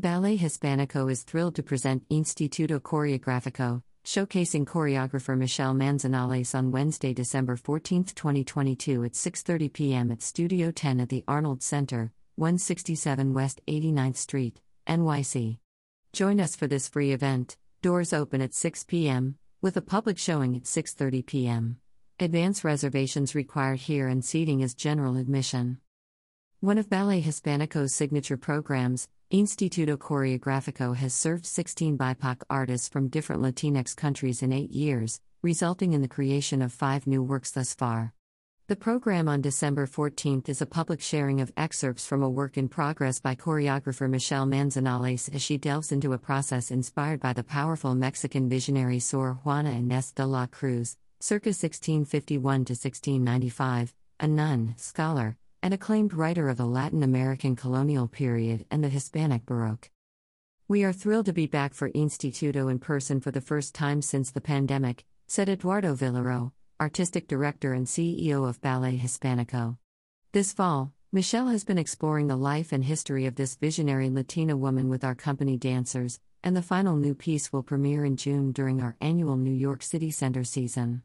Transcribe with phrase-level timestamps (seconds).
[0.00, 7.54] Ballet Hispanico is thrilled to present Instituto Coreográfico, showcasing choreographer Michelle Manzanales on Wednesday, December
[7.54, 10.10] 14, 2022 at 6:30 p.m.
[10.10, 15.58] at Studio 10 at the Arnold Center, 167 West 89th Street, NYC.
[16.14, 17.58] Join us for this free event.
[17.82, 19.36] Doors open at 6 p.m.
[19.60, 21.76] with a public showing at 6:30 p.m.
[22.18, 25.78] Advance reservations required here and seating is general admission.
[26.62, 33.40] One of Ballet Hispanico's signature programs, Instituto Coreográfico has served 16 BIPOC artists from different
[33.40, 38.12] Latinx countries in eight years, resulting in the creation of five new works thus far.
[38.66, 42.68] The program on December 14th is a public sharing of excerpts from a work in
[42.68, 47.94] progress by choreographer Michelle Manzanales as she delves into a process inspired by the powerful
[47.94, 55.38] Mexican visionary Sor Juana Inés de la Cruz, circa 1651 to 1695, a nun, scholar,
[55.62, 59.90] and acclaimed writer of the Latin American colonial period and the Hispanic Baroque.
[60.68, 64.30] We are thrilled to be back for Instituto in person for the first time since
[64.30, 69.76] the pandemic, said Eduardo Vilaro, artistic director and CEO of Ballet Hispanico.
[70.32, 74.88] This fall, Michelle has been exploring the life and history of this visionary Latina woman
[74.88, 78.96] with our company dancers, and the final new piece will premiere in June during our
[79.00, 81.02] annual New York City Center season.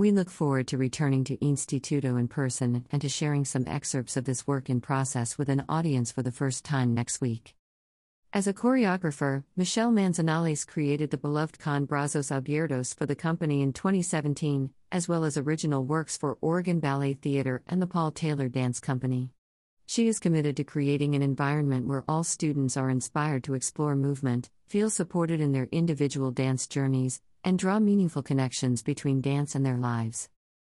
[0.00, 4.26] We look forward to returning to Instituto in person and to sharing some excerpts of
[4.26, 7.56] this work in process with an audience for the first time next week.
[8.32, 13.72] As a choreographer, Michelle Manzanales created the beloved Con Brazos Abiertos for the company in
[13.72, 18.78] 2017, as well as original works for Oregon Ballet Theatre and the Paul Taylor Dance
[18.78, 19.32] Company.
[19.84, 24.48] She is committed to creating an environment where all students are inspired to explore movement,
[24.68, 29.76] feel supported in their individual dance journeys, and draw meaningful connections between dance and their
[29.76, 30.28] lives.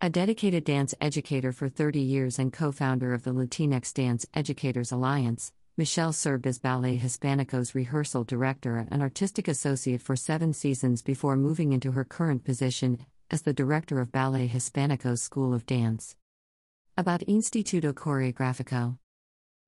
[0.00, 4.92] A dedicated dance educator for 30 years and co founder of the Latinx Dance Educators
[4.92, 11.36] Alliance, Michelle served as Ballet Hispanico's rehearsal director and artistic associate for seven seasons before
[11.36, 16.16] moving into her current position as the director of Ballet Hispanico's School of Dance.
[16.96, 18.98] About Instituto Coreográfico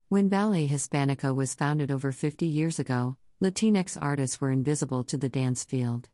[0.07, 5.27] When Ballet Hispanico was founded over 50 years ago, Latinx artists were invisible to the
[5.29, 6.07] dance field.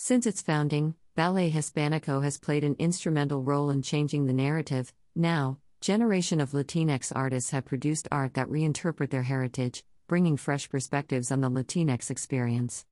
[0.00, 4.92] Since its founding, Ballet Hispanico has played an instrumental role in changing the narrative.
[5.16, 11.32] Now, generation of Latinx artists have produced art that reinterpret their heritage, bringing fresh perspectives
[11.32, 12.86] on the Latinx experience.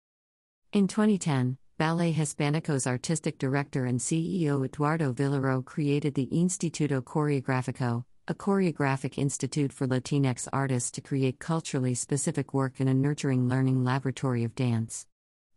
[0.72, 8.34] In 2010, Ballet Hispanico's artistic director and CEO Eduardo Vilaro created the Instituto Coreográfico, a
[8.34, 14.42] choreographic institute for Latinx artists to create culturally specific work in a nurturing learning laboratory
[14.42, 15.06] of dance.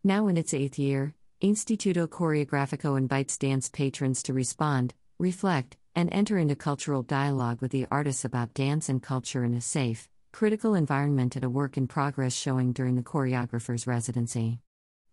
[0.04, 6.38] Now in its eighth year, Instituto Coreográfico invites dance patrons to respond, reflect, and enter
[6.38, 11.38] into cultural dialogue with the artists about dance and culture in a safe, critical environment
[11.38, 14.60] at a work in progress showing during the choreographer's residency.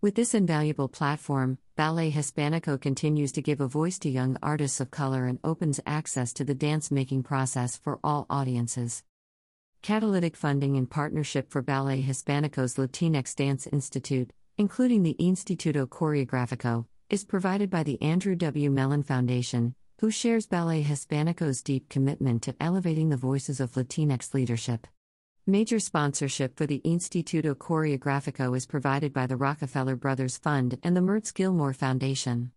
[0.01, 4.91] With this invaluable platform, Ballet Hispanico continues to give a voice to young artists of
[4.91, 9.05] color and opens access to the dance making process for all audiences.
[9.81, 17.25] Catalytic funding in partnership for Ballet Hispanico's Latinx Dance Institute, including the Instituto Coreográfico, is
[17.25, 18.71] provided by the Andrew W.
[18.71, 24.87] Mellon Foundation, who shares Ballet Hispanico's deep commitment to elevating the voices of Latinx leadership.
[25.47, 31.01] Major sponsorship for the Instituto Coreográfico is provided by the Rockefeller Brothers Fund and the
[31.01, 32.51] Mertz Gilmore Foundation.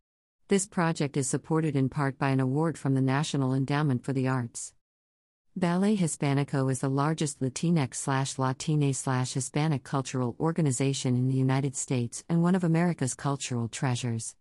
[0.48, 4.28] This project is supported in part by an award from the National Endowment for the
[4.28, 4.74] Arts.
[5.60, 11.76] Ballet Hispanico is the largest Latinx slash Latine slash Hispanic cultural organization in the United
[11.76, 14.38] States and one of America's cultural treasures.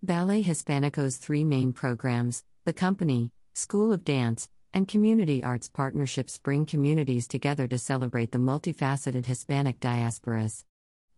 [0.00, 6.66] Ballet Hispanico's three main programs, the company, School of Dance, and Community Arts partnerships bring
[6.66, 10.62] communities together to celebrate the multifaceted Hispanic diasporas.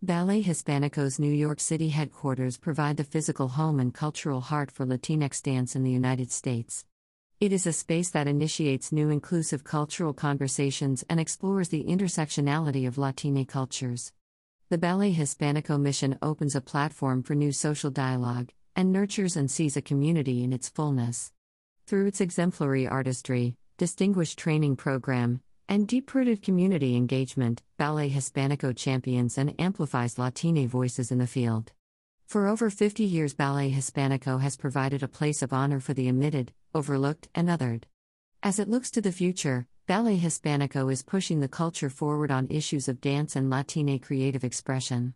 [0.01, 5.43] Ballet Hispanico's New York City headquarters provide the physical home and cultural heart for Latinx
[5.43, 6.85] dance in the United States.
[7.43, 12.97] It is a space that initiates new inclusive cultural conversations and explores the intersectionality of
[12.97, 14.13] Latine cultures.
[14.69, 19.75] The Ballet Hispanico mission opens a platform for new social dialogue and nurtures and sees
[19.75, 21.33] a community in its fullness.
[21.85, 29.37] Through its exemplary artistry, distinguished training program, and deep rooted community engagement, Ballet Hispanico champions
[29.37, 31.73] and amplifies Latine voices in the field.
[32.25, 36.51] For over 50 years, Ballet Hispanico has provided a place of honor for the omitted,
[36.73, 37.83] overlooked, and othered.
[38.41, 42.87] As it looks to the future, Ballet Hispanico is pushing the culture forward on issues
[42.87, 45.13] of dance and Latine creative expression.